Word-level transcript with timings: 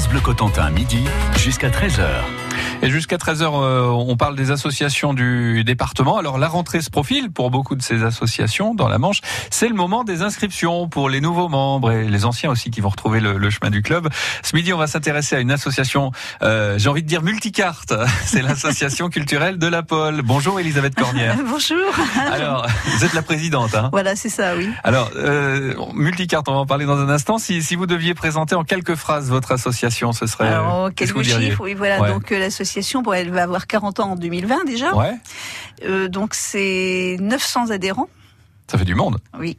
France 0.00 0.08
Bleu 0.08 0.20
Cotentin, 0.20 0.70
midi 0.70 1.04
jusqu'à 1.36 1.68
13h. 1.68 2.06
Et 2.82 2.90
jusqu'à 2.90 3.16
13h, 3.16 3.42
euh, 3.42 3.86
on 3.86 4.16
parle 4.16 4.36
des 4.36 4.50
associations 4.50 5.14
du 5.14 5.64
département. 5.64 6.18
Alors 6.18 6.38
la 6.38 6.48
rentrée 6.48 6.80
se 6.80 6.90
profile 6.90 7.30
pour 7.30 7.50
beaucoup 7.50 7.74
de 7.74 7.82
ces 7.82 8.02
associations 8.02 8.74
dans 8.74 8.88
la 8.88 8.98
Manche. 8.98 9.20
C'est 9.50 9.68
le 9.68 9.74
moment 9.74 10.04
des 10.04 10.22
inscriptions 10.22 10.88
pour 10.88 11.08
les 11.08 11.20
nouveaux 11.20 11.48
membres 11.48 11.92
et 11.92 12.04
les 12.04 12.24
anciens 12.24 12.50
aussi 12.50 12.70
qui 12.70 12.80
vont 12.80 12.88
retrouver 12.88 13.20
le, 13.20 13.50
chemin 13.50 13.70
du 13.70 13.82
club. 13.82 14.08
Ce 14.42 14.54
midi, 14.54 14.72
on 14.72 14.78
va 14.78 14.86
s'intéresser 14.86 15.36
à 15.36 15.40
une 15.40 15.50
association, 15.50 16.12
euh, 16.42 16.78
j'ai 16.78 16.88
envie 16.88 17.02
de 17.02 17.08
dire 17.08 17.22
multicarte. 17.22 17.94
C'est 18.24 18.42
l'association 18.42 19.08
culturelle 19.10 19.58
de 19.58 19.66
la 19.66 19.82
Pole. 19.82 20.22
Bonjour 20.22 20.60
Elisabeth 20.60 20.94
Cornière. 20.94 21.36
Bonjour. 21.50 21.78
Alors, 22.30 22.66
vous 22.86 23.04
êtes 23.04 23.14
la 23.14 23.22
présidente. 23.22 23.74
Hein 23.74 23.88
voilà, 23.92 24.16
c'est 24.16 24.28
ça, 24.28 24.54
oui. 24.56 24.68
Alors, 24.84 25.10
euh, 25.16 25.74
multicarte, 25.94 26.48
on 26.48 26.52
va 26.52 26.58
en 26.58 26.66
parler 26.66 26.86
dans 26.86 26.98
un 26.98 27.08
instant. 27.08 27.38
Si, 27.38 27.62
si 27.62 27.76
vous 27.76 27.86
deviez 27.86 28.14
présenter 28.14 28.54
en 28.54 28.64
quelques 28.64 28.94
phrases 28.94 29.30
votre 29.30 29.52
association, 29.52 30.12
ce 30.12 30.26
serait... 30.26 30.48
Alors, 30.48 30.90
quelques 30.94 31.22
chiffres, 31.22 31.62
oui, 31.62 31.74
voilà. 31.74 31.98
Donc, 32.08 32.32
euh, 32.32 32.49
l'association 32.50 33.02
Bon, 33.02 33.12
elle 33.12 33.30
va 33.30 33.44
avoir 33.44 33.66
40 33.66 34.00
ans 34.00 34.10
en 34.12 34.16
2020 34.16 34.64
déjà. 34.64 34.94
Ouais. 34.94 35.16
Euh, 35.84 36.08
donc 36.08 36.34
c'est 36.34 37.16
900 37.20 37.70
adhérents. 37.70 38.08
Ça 38.66 38.78
fait 38.78 38.84
du 38.84 38.94
monde. 38.94 39.18
Oui. 39.38 39.56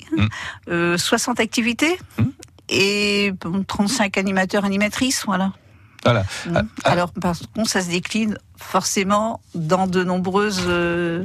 60 0.67 0.67
mm. 0.67 0.71
euh, 0.71 1.43
activités 1.43 1.99
mm. 2.17 2.23
et 2.69 3.33
35 3.67 4.17
animateurs, 4.17 4.65
animatrices, 4.65 5.23
voilà. 5.25 5.53
Voilà. 6.03 6.21
Mm. 6.45 6.55
Ah, 6.55 6.61
ah. 6.83 6.89
Alors, 6.89 7.11
par 7.11 7.35
contre, 7.55 7.69
ça 7.69 7.81
se 7.81 7.89
décline 7.89 8.37
forcément 8.57 9.41
dans 9.55 9.87
de 9.87 10.03
nombreuses 10.03 10.63
euh, 10.67 11.23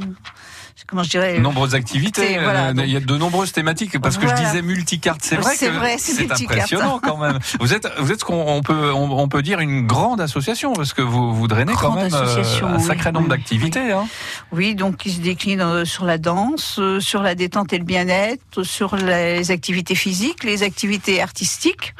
comment 0.87 1.03
je 1.03 1.11
dirais 1.11 1.39
nombreuses 1.39 1.75
activités. 1.75 2.39
Euh, 2.39 2.73
il 2.77 2.91
y 2.91 2.97
a 2.97 3.01
de 3.01 3.17
nombreuses 3.17 3.53
thématiques 3.53 3.99
parce 4.01 4.19
que 4.19 4.29
je 4.29 4.35
disais 4.35 4.63
multicarte. 4.63 5.21
C'est 5.23 5.37
vrai 5.37 5.57
que 5.57 5.99
c'est 5.99 6.31
impressionnant 6.31 7.01
quand 7.03 7.17
même. 7.17 7.39
vous 7.61 7.73
êtes 7.73 7.89
vous 7.99 8.13
êtes 8.13 8.21
ce 8.21 8.25
qu'on 8.25 8.61
peut 8.63 8.93
on, 8.93 9.29
peut 9.29 9.43
dire 9.43 9.61
une 9.61 9.87
grande 9.87 10.21
association 10.21 10.73
parce 10.73 10.93
que 10.93 11.03
vous 11.03 11.35
vous 11.35 11.49
drainez 11.49 11.73
quand 11.73 11.95
même 11.95 12.13
euh, 12.13 12.65
un 12.65 12.79
sacré 12.79 13.13
nombre 13.13 13.29
d'activités. 13.29 13.93
Hein. 13.93 14.07
Oui, 14.53 14.75
donc 14.75 14.99
qui 14.99 15.11
se 15.11 15.21
décline 15.21 15.61
euh, 15.61 15.85
sur 15.85 16.05
la 16.05 16.19
danse, 16.19 16.81
sur 17.01 17.23
la 17.23 17.35
détente 17.35 17.73
et 17.73 17.79
le 17.79 17.85
bien-être, 17.85 18.63
sur 18.63 18.97
les 18.97 19.51
activités 19.51 19.95
physiques, 19.95 20.45
les 20.45 20.63
activités 20.63 21.23
artistiques 21.23 21.95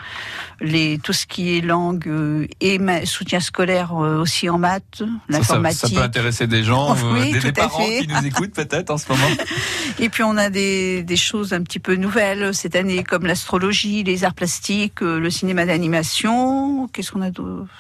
les, 0.61 0.99
tout 0.99 1.13
ce 1.13 1.27
qui 1.27 1.57
est 1.57 1.61
langue 1.61 2.09
euh, 2.09 2.47
et 2.61 2.79
soutien 3.05 3.41
scolaire 3.41 3.95
euh, 3.95 4.21
aussi 4.21 4.49
en 4.49 4.59
maths, 4.59 5.03
l'informatique. 5.29 5.81
Ça, 5.81 5.89
ça, 5.89 5.95
peut 5.95 6.03
intéresser 6.03 6.47
des 6.47 6.63
gens, 6.63 6.97
euh, 7.05 7.41
des, 7.41 7.53
parents 7.53 7.85
qui 7.85 8.07
nous 8.07 8.27
écoutent 8.27 8.55
peut-être 8.55 8.91
en 8.91 8.99
ce 8.99 9.09
moment. 9.09 9.29
et 9.99 10.09
puis 10.09 10.23
on 10.23 10.37
a 10.37 10.51
des, 10.51 11.03
des 11.03 11.17
choses 11.17 11.53
un 11.53 11.63
petit 11.63 11.79
peu 11.79 11.97
nouvelles 11.97 12.55
cette 12.55 12.77
année, 12.77 13.05
comme 13.05 13.27
l'astrologie, 13.27 14.03
les 14.03 14.25
arts 14.25 14.35
plastiques, 14.35 15.01
le 15.01 15.31
cinéma 15.31 15.67
d'animation. 15.67 16.89
Qu'est-ce 16.89 17.13
qu'on 17.13 17.23
a 17.23 17.31
d'autre 17.31 17.71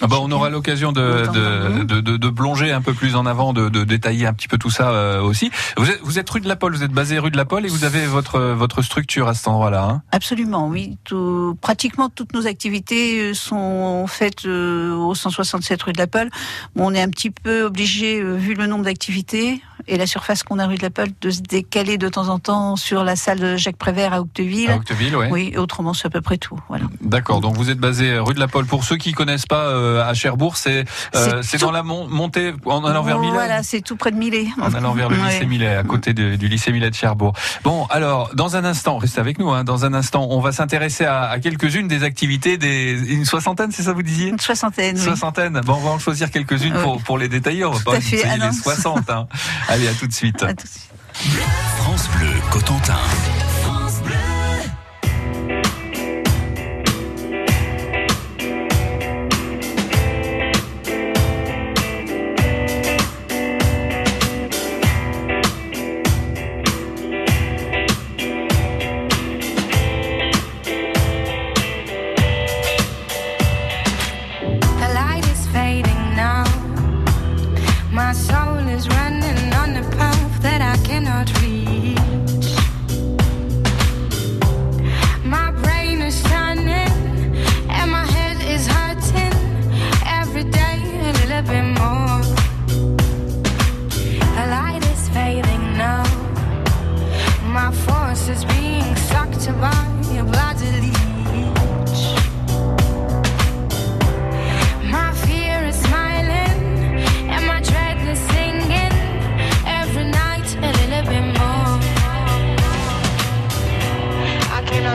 ah 0.00 0.06
bah 0.06 0.16
on 0.20 0.30
aura 0.30 0.50
l'occasion 0.50 0.92
de, 0.92 1.26
de, 1.32 2.00
de, 2.00 2.16
de, 2.16 2.28
plonger 2.30 2.72
un 2.72 2.80
peu 2.80 2.92
plus 2.92 3.16
en 3.16 3.26
avant, 3.26 3.52
de, 3.52 3.68
de 3.68 3.84
détailler 3.84 4.26
un 4.26 4.32
petit 4.32 4.48
peu 4.48 4.58
tout 4.58 4.70
ça 4.70 4.90
euh, 4.90 5.20
aussi. 5.20 5.50
Vous 5.76 5.90
êtes, 5.90 6.00
vous 6.02 6.18
êtes 6.18 6.28
rue 6.28 6.40
de 6.40 6.48
la 6.48 6.56
Pole, 6.56 6.74
vous 6.74 6.82
êtes 6.82 6.92
basé 6.92 7.18
rue 7.18 7.30
de 7.30 7.36
la 7.36 7.44
Pole 7.44 7.64
et 7.66 7.68
vous 7.68 7.84
avez 7.84 8.06
votre, 8.06 8.40
votre 8.40 8.82
structure 8.82 9.28
à 9.28 9.34
cet 9.34 9.48
endroit-là. 9.48 9.84
Hein? 9.84 10.02
Absolument, 10.12 10.68
oui. 10.68 10.98
Tout, 11.04 11.56
pratiquement 11.60 12.08
toutes 12.08 12.34
nos 12.34 12.46
activités 12.46 13.20
euh, 13.20 13.34
sont 13.34 14.06
faites 14.06 14.46
euh, 14.46 14.94
au 14.94 15.14
167 15.14 15.82
rue 15.82 15.92
de 15.92 15.98
la 15.98 16.06
Pole. 16.06 16.30
Bon, 16.74 16.90
on 16.90 16.94
est 16.94 17.02
un 17.02 17.10
petit 17.10 17.30
peu 17.30 17.64
obligé, 17.64 18.22
vu 18.22 18.54
le 18.54 18.66
nombre 18.66 18.84
d'activités 18.84 19.60
et 19.88 19.96
la 19.96 20.06
surface 20.06 20.42
qu'on 20.42 20.58
a 20.58 20.66
rue 20.66 20.76
de 20.76 20.82
la 20.82 20.90
Pole, 20.90 21.08
de 21.20 21.30
se 21.30 21.40
décaler 21.40 21.98
de 21.98 22.08
temps 22.08 22.28
en 22.28 22.38
temps 22.38 22.76
sur 22.76 23.04
la 23.04 23.16
salle 23.16 23.38
de 23.38 23.56
Jacques 23.56 23.76
Prévert 23.76 24.12
à 24.12 24.20
Octeville. 24.20 24.70
À 24.70 24.76
Octeville, 24.76 25.16
oui. 25.16 25.26
Oui, 25.30 25.54
autrement 25.56 25.94
c'est 25.94 26.06
à 26.06 26.10
peu 26.10 26.20
près 26.20 26.38
tout. 26.38 26.58
Voilà. 26.68 26.86
D'accord, 27.00 27.40
donc 27.40 27.56
vous 27.56 27.70
êtes 27.70 27.78
basé 27.78 28.18
rue 28.18 28.34
de 28.34 28.40
la 28.40 28.48
Pole. 28.48 28.66
Pour 28.66 28.84
ceux 28.84 28.96
qui 28.96 29.12
connaissent 29.12 29.46
pas 29.46 29.65
à 29.66 30.14
Cherbourg, 30.14 30.56
c'est 30.56 30.84
euh, 31.14 31.42
c'est 31.42 31.60
dans 31.60 31.70
la 31.70 31.82
montée 31.82 32.52
en 32.64 32.84
allant 32.84 33.02
vers 33.02 33.18
Millet. 33.18 33.32
Voilà, 33.32 33.62
c'est 33.62 33.80
tout 33.80 33.96
près 33.96 34.10
de 34.10 34.16
Millet. 34.16 34.46
En 34.60 34.72
allant 34.72 34.94
vers 34.94 35.08
le 35.08 35.16
lycée 35.16 35.46
Millet, 35.46 35.76
à 35.76 35.82
côté 35.82 36.14
du 36.14 36.48
lycée 36.48 36.72
Millet 36.72 36.90
de 36.90 36.94
Cherbourg. 36.94 37.32
Bon, 37.64 37.86
alors 37.86 38.30
dans 38.34 38.56
un 38.56 38.64
instant, 38.64 38.98
restez 38.98 39.20
avec 39.20 39.38
nous. 39.38 39.50
Hein, 39.50 39.64
dans 39.64 39.84
un 39.84 39.94
instant, 39.94 40.26
on 40.30 40.40
va 40.40 40.52
s'intéresser 40.52 41.04
à, 41.04 41.24
à 41.24 41.38
quelques-unes 41.38 41.88
des 41.88 42.02
activités 42.02 42.58
des 42.58 42.92
une 43.12 43.24
soixantaine, 43.24 43.72
c'est 43.72 43.82
ça 43.82 43.92
vous 43.92 44.02
disiez? 44.02 44.28
Une 44.28 44.38
soixantaine. 44.38 44.96
Soixantaine. 44.96 45.60
Bon, 45.64 45.74
on 45.74 45.80
va 45.80 45.90
en 45.90 45.98
choisir 45.98 46.30
quelques-unes 46.30 46.74
pour 46.82 47.02
pour 47.02 47.18
les 47.18 47.28
détailler. 47.28 47.64
On 47.64 47.72
va 47.72 47.92
pas 47.92 47.96
essayer 47.98 48.24
les 48.24 48.52
60. 48.52 49.10
Hein. 49.10 49.26
Allez, 49.68 49.88
à 49.88 49.92
tout 49.92 50.06
de 50.06 50.12
suite. 50.12 50.42
À 50.42 50.54
tout 50.54 50.64
de 50.64 50.68
suite. 50.68 50.92
France 51.78 52.08
Bleu 52.16 52.28
Cotentin. 52.50 52.94
my 78.06 78.12
soul 78.12 78.68
is 78.68 78.86
running. 78.86 79.25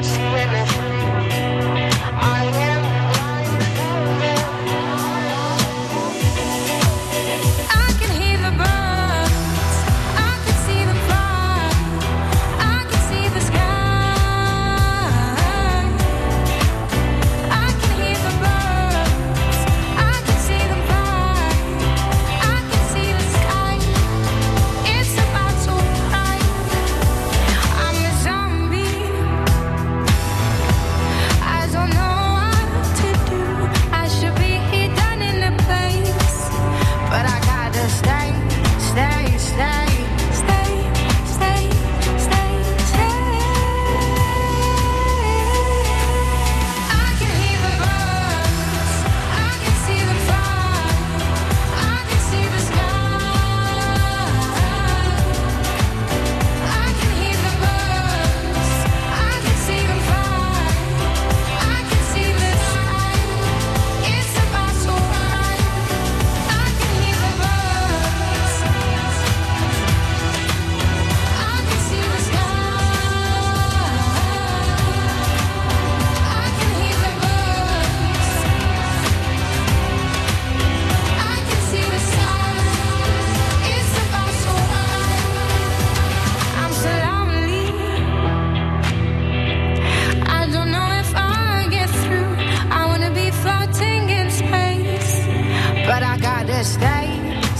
starts 0.03 0.15
swimming. 0.15 0.90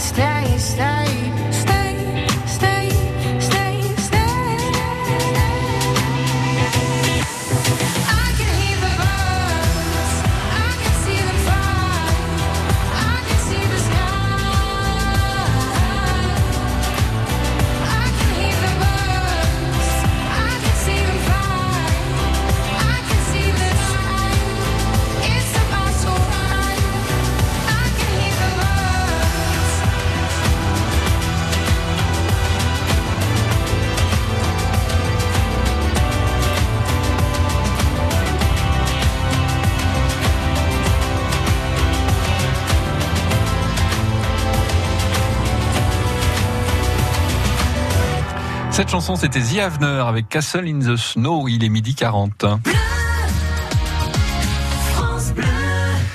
stay, 0.02 0.58
stay. 0.58 1.41
Cette 48.82 48.90
chanson, 48.90 49.14
c'était 49.14 49.38
The 49.38 49.60
Avener 49.60 50.02
avec 50.08 50.28
Castle 50.28 50.66
in 50.66 50.80
the 50.80 50.96
Snow. 50.96 51.46
Il 51.46 51.62
est 51.62 51.68
midi 51.68 51.94
40. 51.94 52.46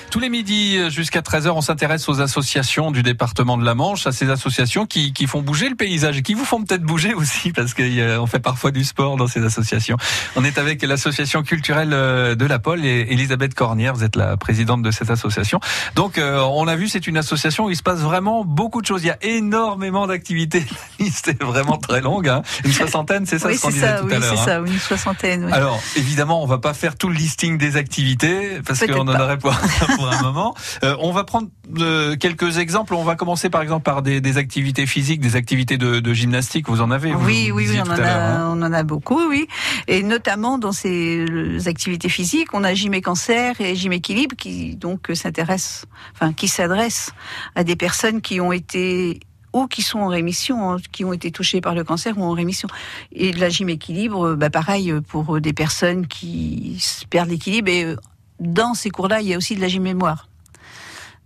Tous 0.10 0.20
les 0.20 0.30
midis 0.30 0.90
jusqu'à 0.90 1.20
13h, 1.20 1.50
on 1.50 1.62
s'intéresse 1.62 2.08
aux 2.08 2.22
associations 2.22 2.92
du 2.92 3.04
département 3.04 3.58
de 3.58 3.66
la 3.66 3.76
Manche, 3.76 4.08
à 4.08 4.14
ces 4.14 4.30
associations 4.30 4.86
qui, 4.86 5.12
qui 5.12 5.28
font 5.28 5.42
bouger 5.42 5.68
le 5.68 5.76
paysage 5.76 6.18
et 6.18 6.22
qui 6.22 6.34
vous 6.34 6.46
font 6.46 6.64
peut-être 6.64 6.84
bouger 6.84 7.14
aussi 7.14 7.52
parce 7.52 7.74
qu'on 7.74 8.26
fait 8.26 8.40
parfois 8.40 8.72
du 8.72 8.86
sport 8.86 9.18
dans 9.18 9.28
ces 9.28 9.44
associations. 9.44 9.98
On 10.36 10.46
est 10.46 10.58
avec 10.58 10.82
l'association 10.82 11.44
culturelle 11.44 11.92
euh, 11.92 12.36
de 12.36 12.46
la 12.46 12.58
Pole 12.58 12.86
et 12.86 13.08
Elisabeth 13.12 13.54
Cornière, 13.54 13.94
vous 13.94 14.04
êtes 14.04 14.16
la 14.16 14.38
présidente 14.38 14.82
de 14.82 14.92
cette 14.92 15.10
association. 15.10 15.60
Donc 15.96 16.18
euh, 16.18 16.40
on 16.40 16.68
a 16.68 16.76
vu, 16.76 16.88
c'est 16.88 17.06
une 17.06 17.18
association 17.18 17.66
où 17.66 17.70
il 17.70 17.76
se 17.76 17.84
passe 17.84 18.00
vraiment 18.00 18.46
beaucoup 18.46 18.82
de 18.82 18.88
choses. 18.88 19.04
Il 19.04 19.08
y 19.08 19.12
a 19.12 19.18
énormément 19.22 20.08
d'activités. 20.08 20.66
La 21.00 21.06
liste 21.06 21.28
est 21.28 21.44
vraiment 21.44 21.78
très 21.78 22.02
longue. 22.02 22.30
Hein. 22.30 22.44
Une 22.64 22.72
soixantaine, 22.72 23.26
c'est 23.26 23.40
ça 23.40 23.50
oui, 23.50 23.58
ce 23.58 23.62
qu'on 23.62 23.70
disait 23.70 23.88
ça, 23.88 24.00
tout 24.00 24.08
oui, 24.08 24.14
à 24.14 24.20
l'heure. 24.20 24.34
c'est 24.36 24.52
hein. 24.52 24.64
ça, 24.66 24.72
une 24.72 24.80
soixantaine. 24.80 25.46
Oui. 25.46 25.52
Alors, 25.52 25.80
évidemment, 25.96 26.42
on 26.42 26.48
va 26.48 26.58
pas 26.58 26.74
faire 26.74 26.96
tout 26.96 27.10
le 27.10 27.16
listing 27.16 27.58
des 27.58 27.76
activités 27.76 28.62
parce 28.66 28.80
qu'on 28.86 29.02
en 29.02 29.06
pas. 29.06 29.24
aurait 29.24 29.38
pour, 29.38 29.54
pour 29.98 30.08
un 30.08 30.22
moment. 30.22 30.54
Euh, 30.84 30.96
on 31.00 31.12
va 31.12 31.24
prendre 31.24 31.50
euh, 31.80 32.16
quelques 32.16 32.58
exemples. 32.58 32.94
On 32.94 33.04
va 33.04 33.16
commencer 33.16 33.50
par 33.50 33.62
exemple 33.62 33.84
par 33.84 34.02
des, 34.02 34.22
des 34.22 34.38
activités 34.38 34.86
physiques, 34.86 35.20
des 35.20 35.36
activités 35.36 35.78
de, 35.78 36.00
de 36.00 36.14
gymnastique. 36.14 36.70
Vous 36.70 36.82
en 36.82 36.92
avez 36.92 37.14
vous 37.14 37.26
Oui, 37.26 37.52
oui, 37.52 37.68
on 37.80 37.90
en, 37.90 37.90
a, 37.90 38.04
hein. 38.04 38.54
on 38.56 38.62
en 38.62 38.74
a 38.74 38.84
beaucoup, 38.84 39.28
oui. 39.28 39.48
Et 39.88 40.04
notamment 40.04 40.58
dans 40.58 40.72
ces 40.72 41.26
euh, 41.30 41.60
activités 41.66 42.10
physiques, 42.10 42.54
on 42.54 42.64
a 42.64 42.74
Gym 42.74 42.94
et 42.94 43.02
Cancer 43.02 43.60
et 43.60 43.76
Gym 43.76 43.94
Équilibre 43.94 44.36
qui 44.36 44.76
donc 44.76 45.10
s'intéressent, 45.14 45.86
enfin 46.14 46.34
qui 46.34 46.48
s'adressent 46.48 47.12
à 47.56 47.64
des 47.64 47.76
personnes 47.76 48.22
qui 48.22 48.40
ont 48.40 48.52
été 48.52 49.20
ou 49.54 49.68
qui 49.68 49.82
sont 49.82 50.00
en 50.00 50.08
rémission, 50.08 50.74
hein, 50.74 50.78
qui 50.92 51.04
ont 51.06 51.14
été 51.14 51.32
touchées 51.32 51.62
par 51.62 51.74
le 51.74 51.84
cancer 51.84 52.18
ou 52.18 52.24
en 52.24 52.32
rémission. 52.32 52.68
Et 53.12 53.32
de 53.32 53.40
la 53.40 53.50
gym 53.50 53.70
équilibre, 53.70 54.36
bah 54.36 54.50
pareil 54.50 54.94
pour 55.08 55.42
des 55.42 55.54
personnes 55.54 56.06
qui 56.06 56.84
perdent 57.10 57.30
l'équilibre. 57.30 57.70
Et 57.70 57.96
dans 58.40 58.74
ces 58.74 58.90
cours-là, 58.90 59.22
il 59.22 59.28
y 59.28 59.34
a 59.34 59.38
aussi 59.38 59.56
de 59.56 59.62
la 59.62 59.68
gym 59.68 59.84
mémoire. 59.84 60.28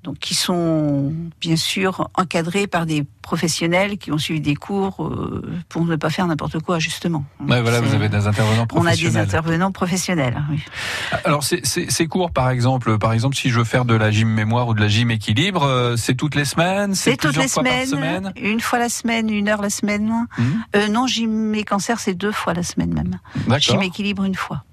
Donc, 0.04 0.18
qui 0.18 0.34
sont 0.34 1.13
bien 1.40 1.56
sûr 1.56 2.10
encadrés 2.16 2.66
par 2.66 2.88
des 2.88 3.06
professionnels 3.22 4.00
qui 4.00 4.12
ont 4.12 4.18
suivi 4.18 4.42
des 4.42 4.56
cours 4.56 5.06
euh, 5.06 5.44
pour 5.69 5.86
ne 5.86 5.96
pas 5.96 6.10
faire 6.10 6.25
n'importe 6.25 6.58
quoi, 6.60 6.80
justement. 6.80 7.24
Ouais, 7.48 7.62
voilà, 7.62 7.81
vous 7.81 7.94
avez 7.94 8.10
des 8.10 8.25
intervenants 8.25 8.66
on 8.74 8.78
a 8.88 8.96
des 8.96 8.98
professionnels. 8.98 9.22
intervenants 9.22 9.72
professionnels. 9.72 10.44
Oui. 10.50 10.60
Alors, 11.24 11.44
ces, 11.44 11.60
ces, 11.63 11.88
ces 11.92 12.08
cours, 12.08 12.31
par 12.31 12.50
exemple, 12.50 12.98
par 12.98 13.14
exemple, 13.14 13.36
si 13.36 13.52
je 13.52 13.60
veux 13.60 13.64
faire 13.64 13.86
de 13.86 13.94
la 13.94 14.10
gym 14.10 14.28
mémoire 14.28 14.68
ou 14.69 14.74
de 14.74 14.81
la 14.81 14.88
gym 14.88 15.12
équilibre, 15.12 15.66
euh, 15.66 15.96
c'est 15.98 16.16
toutes 16.16 16.34
les 16.34 16.46
semaines, 16.46 16.96
C'est 16.96 17.16
toutes 17.16 17.38
les 17.38 17.48
fois 17.48 17.62
par 17.62 17.72
semaines, 17.74 17.86
semaine. 17.88 18.34
une 18.38 18.60
fois 18.60 18.80
la 18.80 18.90
semaine, 18.90 19.30
une 19.30 19.50
heure 19.50 19.62
la 19.62 19.69
semaine. 19.69 20.12
Mhm. 20.40 20.64
Euh, 20.78 20.88
non, 20.88 21.06
gym 21.06 21.54
et 21.54 21.64
cancer, 21.64 22.00
c'est 22.00 22.16
deux 22.16 22.31
fois 22.31 22.56
la 22.56 22.64
semaine 22.64 22.92
même. 22.92 23.19
Gym 23.60 23.84
équilibre 23.84 24.24
une 24.24 24.34
fois. 24.34 24.64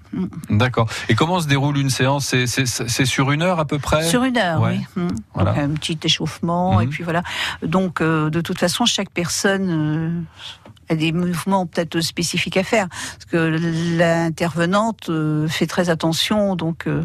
D'accord. 0.49 0.87
Et 1.07 1.15
comment 1.15 1.39
se 1.39 1.47
déroule 1.47 1.77
une 1.77 1.89
séance? 1.89 2.27
C'est- 2.45 3.05
sur 3.05 3.31
une 3.31 3.41
heure 3.41 3.59
à 3.59 3.65
peu 3.65 3.79
près? 3.79 4.03
Sur 4.03 4.23
une 4.23 4.37
heure, 4.37 4.61
Ouais. 4.61 4.79
oui. 4.97 5.05
Voilà. 5.33 5.51
Donc 5.53 5.59
un 5.61 5.69
petit 5.69 5.99
échauffement, 6.03 6.81
et 6.81 6.85
Mhm. 6.85 6.89
puis 6.91 7.03
voilà. 7.03 7.23
Donc, 7.63 8.01
euh, 8.01 8.29
de 8.29 8.41
toute 8.41 8.59
façon, 8.59 8.85
chaque 8.85 9.09
personne 9.11 10.25
a 10.89 10.95
des 10.95 11.11
mouvements 11.11 11.65
peut-être 11.65 12.01
spécifiques 12.01 12.57
à 12.57 12.63
faire. 12.63 12.87
Parce 12.89 13.25
que 13.31 13.37
l'intervenante 13.97 15.09
euh, 15.09 15.47
fait 15.47 15.67
très 15.67 15.89
attention 15.89 16.55
donc 16.55 16.87
euh, 16.87 17.03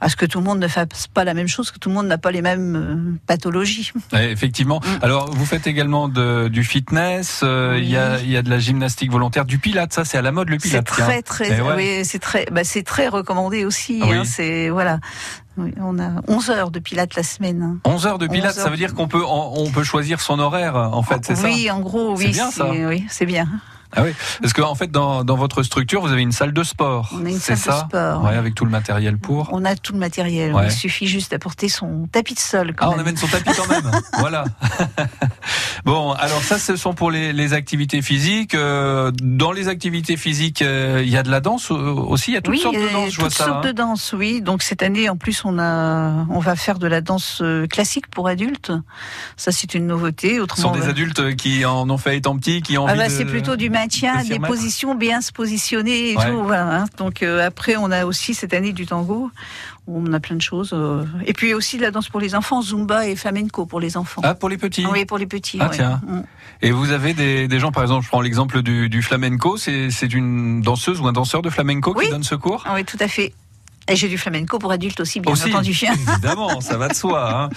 à 0.00 0.08
ce 0.08 0.16
que 0.16 0.26
tout 0.26 0.38
le 0.38 0.44
monde 0.44 0.58
ne 0.58 0.68
fasse 0.68 1.06
pas 1.12 1.24
la 1.24 1.34
même 1.34 1.48
chose, 1.48 1.70
que 1.70 1.78
tout 1.78 1.88
le 1.88 1.94
monde 1.94 2.06
n'a 2.06 2.18
pas 2.18 2.30
les 2.30 2.42
mêmes 2.42 2.76
euh, 2.76 3.18
pathologies. 3.26 3.92
Effectivement. 4.12 4.80
Mm. 4.80 4.98
Alors, 5.04 5.30
vous 5.30 5.46
faites 5.46 5.66
également 5.66 6.08
de, 6.08 6.48
du 6.48 6.64
fitness. 6.64 7.40
euh, 7.42 7.76
Il 7.78 7.88
y, 7.88 7.96
a, 7.96 8.18
il 8.20 8.30
y 8.30 8.36
a 8.36 8.42
de 8.42 8.50
la 8.50 8.58
gymnastique 8.58 9.10
volontaire, 9.10 9.44
du 9.44 9.58
pilate. 9.58 9.92
Ça, 9.92 10.04
c'est 10.04 10.18
à 10.18 10.22
la 10.22 10.32
mode 10.32 10.48
le 10.48 10.58
C'est 10.58 10.68
pilate. 10.68 10.90
tiens. 10.94 11.04
très 11.04 11.22
très, 11.22 11.58
Eh 11.58 11.62
ouais. 11.62 11.74
oui, 11.76 12.04
c'est 12.04 12.18
très, 12.18 12.46
bah, 12.50 12.64
c'est 12.64 12.82
très 12.82 13.08
recommandé 13.08 13.64
aussi. 13.64 14.00
Ah 14.02 14.06
oui. 14.08 14.16
hein, 14.18 14.24
c'est 14.24 14.68
voilà, 14.70 14.98
Oui, 15.58 15.74
on 15.80 15.98
a 15.98 16.20
11 16.28 16.50
heures 16.50 16.70
de 16.70 16.78
pilates 16.78 17.14
la 17.16 17.22
semaine. 17.22 17.62
hein. 17.62 17.78
11 17.84 18.06
heures 18.06 18.18
de 18.18 18.26
pilate, 18.26 18.56
11 18.56 18.62
ça 18.62 18.70
veut 18.70 18.76
dire 18.76 18.94
qu'on 18.94 19.08
peut, 19.08 19.22
on, 19.26 19.70
peut 19.70 19.82
choisir 19.82 20.20
son 20.20 20.38
horaire, 20.38 20.76
en 20.76 21.02
fait, 21.02 21.24
c'est 21.24 21.34
ça? 21.34 21.46
oui, 21.48 21.70
en 21.70 21.80
gros, 21.80 22.16
C'est 22.16 22.24
oui, 22.26 22.32
bien, 22.32 22.50
ça. 22.50 22.70
oui, 22.70 23.04
c'est 23.08 23.26
bien. 23.26 23.48
Ah 23.96 24.02
oui. 24.04 24.10
Parce 24.40 24.52
qu'en 24.52 24.70
en 24.70 24.74
fait, 24.74 24.90
dans, 24.90 25.24
dans 25.24 25.36
votre 25.36 25.62
structure, 25.62 26.00
vous 26.00 26.12
avez 26.12 26.22
une 26.22 26.32
salle 26.32 26.52
de 26.52 26.62
sport. 26.62 27.10
On 27.14 27.24
a 27.24 27.30
une 27.30 27.38
salle 27.38 27.56
de 27.56 27.60
ça 27.62 27.86
sport. 27.88 28.22
Ouais, 28.24 28.36
avec 28.36 28.54
tout 28.54 28.64
le 28.64 28.70
matériel 28.70 29.18
pour. 29.18 29.48
On 29.52 29.64
a 29.64 29.74
tout 29.76 29.92
le 29.92 29.98
matériel. 29.98 30.52
Ouais. 30.54 30.66
Il 30.66 30.72
suffit 30.72 31.06
juste 31.06 31.30
d'apporter 31.30 31.68
son 31.68 32.06
tapis 32.10 32.34
de 32.34 32.38
sol. 32.40 32.74
Quand 32.76 32.90
Ah, 32.90 32.94
on 32.96 32.98
amène 32.98 33.16
son 33.16 33.26
tapis 33.26 33.50
quand 33.56 33.68
même. 33.68 33.90
voilà. 34.18 34.44
bon, 35.84 36.12
alors 36.12 36.42
ça, 36.42 36.58
ce 36.58 36.76
sont 36.76 36.94
pour 36.94 37.10
les, 37.10 37.32
les 37.32 37.52
activités 37.52 38.02
physiques. 38.02 38.54
Euh, 38.54 39.10
dans 39.22 39.52
les 39.52 39.68
activités 39.68 40.16
physiques, 40.16 40.62
euh, 40.62 41.02
il 41.04 41.10
y 41.10 41.16
a 41.16 41.22
de 41.22 41.30
la 41.30 41.40
danse 41.40 41.70
aussi? 41.70 42.32
Il 42.32 42.34
y 42.34 42.36
a 42.36 42.40
toutes 42.40 42.54
oui, 42.54 42.60
sortes 42.60 42.76
de 42.76 42.88
danses. 42.92 43.10
Je 43.10 43.20
vois 43.20 43.28
toutes 43.28 43.38
ça. 43.38 43.44
sortes 43.46 43.64
hein. 43.64 43.68
de 43.68 43.72
danses, 43.72 44.14
oui. 44.16 44.42
Donc 44.42 44.62
cette 44.62 44.82
année, 44.82 45.08
en 45.08 45.16
plus, 45.16 45.44
on 45.44 45.58
a, 45.58 46.26
on 46.30 46.38
va 46.40 46.56
faire 46.56 46.78
de 46.78 46.86
la 46.86 47.00
danse 47.00 47.40
euh, 47.42 47.66
classique 47.66 48.08
pour 48.08 48.28
adultes. 48.28 48.72
Ça, 49.36 49.52
c'est 49.52 49.74
une 49.74 49.86
nouveauté. 49.86 50.30
Ce 50.30 50.36
sont 50.36 50.42
Autrement, 50.42 50.72
des 50.72 50.88
adultes 50.88 51.36
qui 51.36 51.64
en 51.64 51.88
ont 51.88 51.98
fait 51.98 52.16
étant 52.16 52.36
petits, 52.36 52.62
qui 52.62 52.76
ont 52.78 52.86
Ah 52.86 52.94
bah, 52.94 53.08
de... 53.08 53.12
c'est 53.12 53.24
plutôt 53.24 53.56
du 53.56 53.70
maintien, 53.80 54.16
de 54.16 54.22
s'y 54.22 54.28
des 54.30 54.38
positions 54.38 54.94
bien 54.94 55.20
se 55.20 55.32
positionner 55.32 56.12
et 56.12 56.16
Ouais. 56.16 56.30
tout. 56.30 56.42
Voilà, 56.42 56.80
hein. 56.80 56.84
Donc 56.96 57.22
euh, 57.22 57.46
après, 57.46 57.76
on 57.76 57.90
a 57.90 58.04
aussi 58.04 58.34
cette 58.34 58.54
année 58.54 58.72
du 58.72 58.86
tango. 58.86 59.30
On 59.86 60.12
a 60.12 60.20
plein 60.20 60.36
de 60.36 60.42
choses. 60.42 60.70
euh. 60.74 61.04
Et 61.26 61.32
puis 61.32 61.54
aussi 61.54 61.78
de 61.78 61.82
la 61.82 61.90
danse 61.90 62.08
pour 62.10 62.20
les 62.20 62.34
enfants, 62.34 62.60
zumba 62.60 63.06
et 63.06 63.16
flamenco 63.16 63.64
pour 63.64 63.80
les 63.80 63.96
enfants. 63.96 64.20
Ah, 64.24 64.34
pour 64.34 64.48
les 64.50 64.58
petits. 64.58 64.84
Oui, 64.86 65.04
pour 65.06 65.16
les 65.18 65.26
petits. 65.26 65.58
Ah, 65.60 65.68
ouais. 65.68 65.76
tiens. 65.76 66.00
Mm. 66.06 66.20
Et 66.60 66.70
vous 66.72 66.90
avez 66.90 67.14
des, 67.14 67.48
des 67.48 67.58
gens, 67.58 67.72
par 67.72 67.82
exemple, 67.84 68.04
je 68.04 68.08
prends 68.08 68.20
l'exemple 68.20 68.62
du, 68.62 68.88
du 68.88 69.00
flamenco, 69.00 69.56
c'est 69.56 69.88
une 70.12 70.60
danseuse 70.60 71.00
ou 71.00 71.06
un 71.06 71.12
danseur 71.12 71.40
de 71.40 71.48
flamenco 71.50 71.94
qui 71.94 72.10
donne 72.10 72.22
ce 72.24 72.34
cours 72.34 72.64
Ah 72.66 72.72
Oui, 72.74 72.84
tout 72.84 72.96
à 73.00 73.08
fait. 73.08 73.32
Et 73.88 73.96
j'ai 73.96 74.08
du 74.08 74.18
flamenco 74.18 74.58
pour 74.58 74.70
adultes 74.70 75.00
aussi, 75.00 75.20
bien 75.20 75.32
Aussi, 75.32 75.48
entendu. 75.52 75.70
évidemment, 76.10 76.60
ça 76.60 76.76
va 76.76 76.88
de 76.88 76.94
soi. 76.94 77.42
hein. 77.44 77.48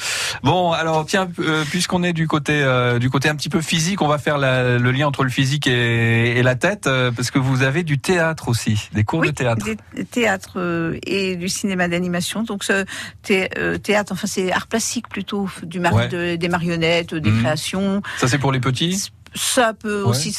Bon, 0.44 0.72
alors 0.72 1.06
tiens, 1.06 1.28
euh, 1.40 1.66
puisqu'on 1.70 2.04
est 2.04 2.14
du 2.14 2.28
côté 2.28 2.54
euh, 2.64 3.00
du 3.00 3.10
côté 3.10 3.28
un 3.30 3.36
petit 3.36 3.50
peu 3.50 3.62
physique, 3.62 4.02
on 4.02 4.08
va 4.08 4.18
faire 4.18 4.38
la- 4.38 4.78
le 4.78 4.92
lien 4.92 5.08
entre 5.08 5.24
le 5.24 5.30
physique 5.30 5.68
et, 5.68 6.38
et 6.38 6.44
la 6.44 6.56
tête, 6.56 6.88
euh, 6.88 7.12
parce 7.12 7.32
que 7.32 7.40
vous 7.40 7.64
avez 7.64 7.84
du 7.84 8.00
théâtre 8.00 8.48
aussi, 8.48 8.90
des 8.94 9.04
cours 9.04 9.22
de 9.24 9.32
théâtre. 9.32 9.66
des 9.96 10.06
théâtres 10.06 10.54
euh, 10.60 10.98
et 11.06 11.36
du 11.36 11.50
cinéma 11.50 11.88
d'animation. 11.88 12.44
Donc 12.44 12.64
ce 12.64 12.86
thé- 13.24 13.50
théâtre, 13.84 14.14
enfin 14.14 14.28
c'est 14.28 14.52
art 14.52 14.68
plastique 14.68 15.10
plutôt, 15.10 15.50
du 15.64 15.80
mar- 15.80 15.94
Ouais. 15.94 16.08
de- 16.08 16.36
des 16.38 16.48
marionnettes, 16.50 17.14
des 17.14 17.30
Mhm. 17.32 17.42
créations. 17.42 18.02
Ça 18.18 18.28
c'est 18.28 18.38
pour 18.38 18.52
les 18.54 18.60
petits, 18.62 19.12
Ça 19.36 19.74
peut 19.74 20.04
Ouais. 20.04 20.10
aussi. 20.10 20.38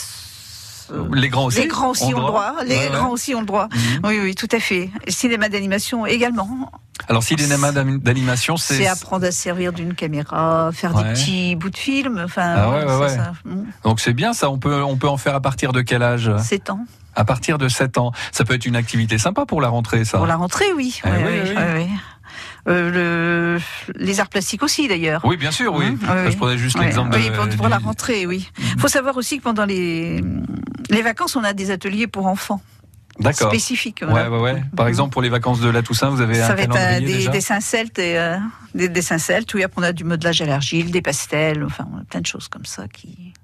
Euh, 0.92 1.04
les 1.14 1.28
grands 1.28 1.46
aussi. 1.46 1.60
les 1.60 1.66
grands 1.68 1.90
aussi 1.90 2.14
ont 2.14 2.20
le 2.20 2.26
droit. 2.26 2.54
Les 2.64 2.76
Ouais, 2.76 2.88
ouais. 2.88 2.90
grands 2.96 3.10
aussi 3.10 3.34
ont 3.34 3.40
le 3.40 3.46
droit. 3.46 3.68
Mhm. 3.72 4.00
Oui, 4.04 4.18
oui, 4.22 4.34
tout 4.34 4.48
à 4.52 4.60
fait. 4.60 4.90
Cinéma 5.08 5.48
d'animation 5.48 6.06
également. 6.06 6.70
Alors 7.08 7.22
cinéma 7.22 7.72
d'ani- 7.72 7.98
d'animation, 7.98 8.56
C'est 8.56 8.74
c'est 8.76 8.86
apprendre 8.86 9.26
à 9.26 9.30
se 9.32 9.38
servir 9.40 9.72
d'une 9.72 9.94
caméra, 9.94 10.70
faire 10.72 10.94
Ouais. 10.94 11.02
des 11.04 11.10
petits 11.10 11.56
bouts 11.56 11.70
de 11.70 11.76
film. 11.76 12.20
Enfin, 12.24 12.54
Ah 12.56 12.70
ouais, 12.70 12.76
ouais, 12.84 12.86
ça, 12.88 12.98
ouais. 13.00 13.08
ça, 13.08 13.32
mm, 13.44 13.64
donc 13.84 13.98
c'est 14.00 14.12
bien 14.12 14.32
ça. 14.34 14.50
On 14.50 14.58
peut 14.58 14.82
on 14.82 14.96
peut 14.96 15.08
en 15.08 15.16
faire 15.16 15.34
à 15.34 15.40
partir 15.40 15.72
de 15.72 15.80
quel 15.80 16.02
âge? 16.02 16.30
C'est 16.42 16.64
temps. 16.64 16.80
À 17.14 17.24
partir 17.26 17.58
de 17.58 17.68
7 17.68 17.98
ans. 17.98 18.12
Ça 18.30 18.44
peut 18.44 18.54
être 18.54 18.64
une 18.64 18.76
activité 18.76 19.18
sympa 19.18 19.44
pour 19.44 19.60
la 19.60 19.68
rentrée, 19.68 20.04
ça. 20.06 20.16
Pour 20.16 20.26
la 20.26 20.36
rentrée, 20.36 20.72
oui. 20.74 20.98
Eh 21.04 21.08
oui, 21.08 21.14
ouais, 21.54 21.54
oui. 21.76 21.86
Ouais, 22.66 22.72
ouais. 22.72 22.78
Euh, 22.78 23.56
le, 23.58 23.60
les 23.96 24.20
arts 24.20 24.28
plastiques 24.28 24.62
aussi, 24.62 24.88
d'ailleurs. 24.88 25.22
Oui, 25.24 25.36
bien 25.36 25.50
sûr, 25.50 25.74
oui. 25.74 25.90
Mmh, 25.90 25.98
oui, 26.02 26.32
Je 26.32 26.36
prenais 26.36 26.58
juste 26.58 26.78
Ouais, 26.78 26.86
l'exemple 26.86 27.16
oui, 27.16 27.56
pour, 27.56 27.68
la 27.68 27.78
rentrée, 27.78 28.26
oui. 28.26 28.50
Il 28.74 28.80
faut 28.80 28.88
savoir 28.88 29.16
aussi 29.16 29.38
que 29.38 29.42
pendant 29.42 29.64
les, 29.64 30.20
les 30.90 31.02
vacances, 31.02 31.36
on 31.36 31.44
a 31.44 31.52
des 31.52 31.70
ateliers 31.70 32.06
pour 32.06 32.26
enfants 32.26 32.60
D'accord. 33.18 33.48
spécifiques. 33.50 33.98
Ouais, 34.02 34.08
voilà. 34.10 34.30
ouais, 34.30 34.38
ouais. 34.40 34.62
Par 34.76 34.86
Mhm. 34.86 34.90
exemple, 34.90 35.12
pour 35.12 35.22
les 35.22 35.28
vacances 35.28 35.60
de 35.60 35.68
la 35.68 35.82
Toussaint, 35.82 36.08
vous 36.08 36.20
avez 36.22 36.34
Ça 36.34 36.52
un 36.52 36.54
va 36.54 36.62
être 36.62 36.76
euh, 36.76 37.00
des 37.00 37.06
déjà 37.06 37.30
dessins 37.30 37.60
celtes 37.60 37.98
et 37.98 38.18
euh, 38.18 38.38
des 38.74 38.88
dessins 38.88 39.18
celtes. 39.18 39.52
Oui, 39.54 39.62
après 39.62 39.80
on 39.82 39.84
a 39.84 39.92
du 39.92 40.04
modelage 40.04 40.40
à 40.40 40.46
l'argile, 40.46 40.90
des 40.90 41.02
pastels, 41.02 41.62
enfin 41.64 41.86
on 41.92 41.98
a 41.98 42.04
plein 42.04 42.20
de 42.22 42.26
choses 42.26 42.48
comme 42.48 42.64
ça 42.64 42.88
qui 42.88 43.34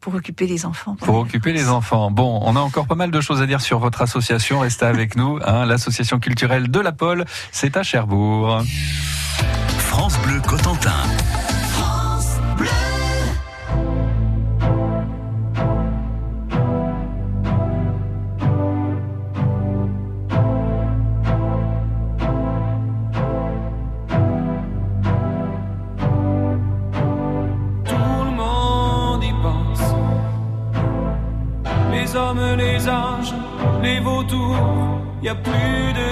pour 0.00 0.14
occuper 0.14 0.46
les 0.46 0.64
enfants. 0.66 0.96
Pour 0.96 1.16
occuper 1.16 1.52
les 1.52 1.68
enfants. 1.68 2.10
Bon, 2.10 2.40
on 2.42 2.56
a 2.56 2.60
encore 2.60 2.86
pas 2.86 2.94
mal 2.94 3.10
de 3.10 3.20
choses 3.20 3.42
à 3.42 3.46
dire 3.46 3.60
sur 3.60 3.78
votre 3.78 4.02
association. 4.02 4.60
Restez 4.60 4.86
avec 4.86 5.16
nous. 5.16 5.38
hein. 5.44 5.66
L'association 5.66 6.18
culturelle 6.18 6.70
de 6.70 6.80
la 6.80 6.92
Pole, 6.92 7.24
c'est 7.52 7.76
à 7.76 7.82
Cherbourg. 7.82 8.62
France 9.78 10.18
Bleu 10.24 10.40
Cotentin. 10.46 10.94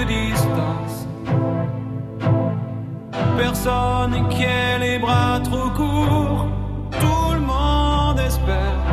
distance. 0.05 1.07
Personne 3.37 4.27
qui 4.29 4.43
ait 4.43 4.79
les 4.79 4.99
bras 4.99 5.39
trop 5.43 5.69
courts, 5.69 6.47
tout 7.03 7.33
le 7.33 7.43
monde 7.53 8.19
espère. 8.19 8.83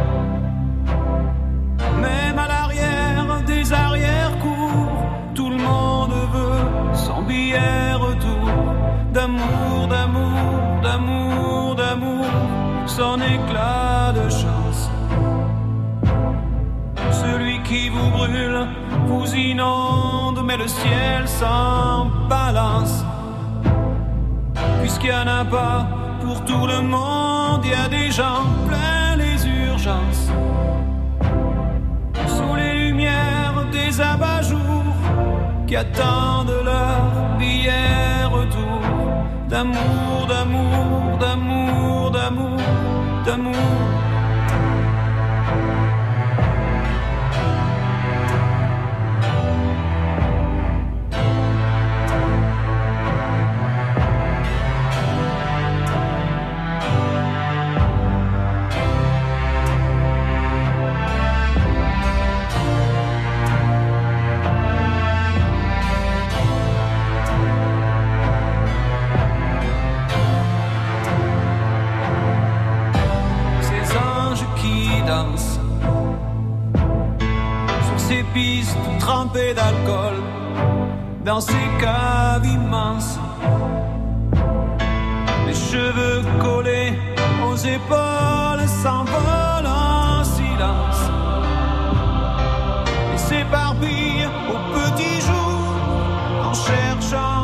Même 2.00 2.38
à 2.38 2.49
l'arrière 2.49 3.43
des 3.47 3.73
arrières-cours, 3.73 4.99
tout 5.35 5.50
le 5.50 5.57
monde 5.57 6.15
veut 6.35 6.95
sans 6.95 7.23
billet 7.23 7.93
retour. 7.95 8.49
D'amour, 9.12 9.88
d'amour, 9.88 10.81
d'amour, 10.83 11.75
d'amour, 11.75 12.26
son 12.87 13.17
éclat 13.21 14.12
de 14.12 14.29
chance. 14.29 14.91
Celui 17.11 17.62
qui 17.62 17.88
vous 17.88 18.11
brûle, 18.11 18.67
vous 19.07 19.35
inonde 19.35 20.25
mais 20.47 20.57
le 20.57 20.69
ciel 20.69 21.26
s'en 21.26 22.07
balance. 22.29 23.05
Puisqu'il 24.81 25.11
n'y 25.11 25.17
en 25.17 25.26
a 25.26 25.45
pas 25.45 25.87
pour 26.21 26.45
tout 26.45 26.67
le 26.67 26.81
monde, 26.83 27.62
il 27.65 27.71
y 27.71 27.75
a 27.75 27.88
des 27.88 28.11
gens 28.11 28.45
plein 28.67 29.17
les 29.17 29.45
urgences. 29.47 30.31
Sous 32.29 32.55
les 32.55 32.75
lumières 32.87 33.65
des 33.73 34.00
abat-jours 34.00 34.95
qui 35.67 35.75
attendent 35.75 36.61
leur 36.65 37.37
billet 37.38 38.25
retour. 38.31 38.81
D'amour, 39.49 40.26
d'amour, 40.29 41.19
d'amour, 41.19 42.11
d'amour, 42.11 42.61
d'amour. 43.25 44.06
Cherchant 96.67 97.36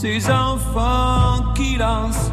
ces 0.00 0.30
enfants 0.30 1.52
qui 1.56 1.76
lancent 1.76 2.30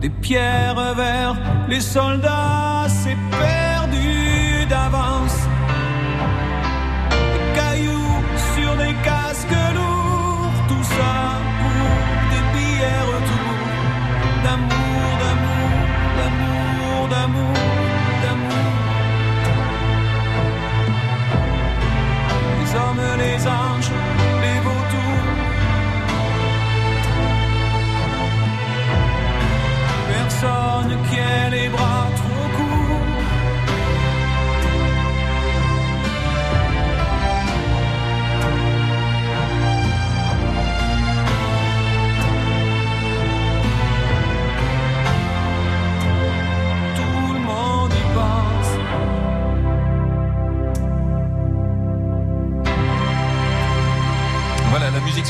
des 0.00 0.08
pierres 0.08 0.94
vers 0.94 1.34
les 1.68 1.80
soldats, 1.80 2.86
c'est 2.88 3.16
perdu 3.30 4.64
d'avance. 4.68 5.19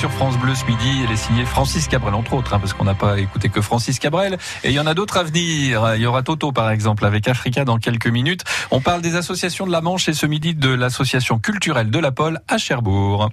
Sur 0.00 0.10
France 0.12 0.38
Bleu 0.38 0.54
ce 0.54 0.64
midi, 0.64 1.02
elle 1.04 1.12
est 1.12 1.16
signée 1.16 1.44
Francis 1.44 1.86
Cabrel 1.86 2.14
entre 2.14 2.32
autres, 2.32 2.54
hein, 2.54 2.58
parce 2.58 2.72
qu'on 2.72 2.84
n'a 2.84 2.94
pas 2.94 3.18
écouté 3.18 3.50
que 3.50 3.60
Francis 3.60 3.98
Cabrel. 3.98 4.38
Et 4.64 4.70
il 4.70 4.72
y 4.72 4.80
en 4.80 4.86
a 4.86 4.94
d'autres 4.94 5.18
à 5.18 5.24
venir. 5.24 5.94
Il 5.94 6.00
y 6.00 6.06
aura 6.06 6.22
Toto 6.22 6.52
par 6.52 6.70
exemple 6.70 7.04
avec 7.04 7.28
Africa 7.28 7.66
dans 7.66 7.76
quelques 7.76 8.06
minutes. 8.06 8.40
On 8.70 8.80
parle 8.80 9.02
des 9.02 9.14
associations 9.14 9.66
de 9.66 9.72
la 9.72 9.82
Manche 9.82 10.08
et 10.08 10.14
ce 10.14 10.24
midi 10.24 10.54
de 10.54 10.70
l'association 10.70 11.38
culturelle 11.38 11.90
de 11.90 11.98
la 11.98 12.12
Pole 12.12 12.40
à 12.48 12.56
Cherbourg. 12.56 13.28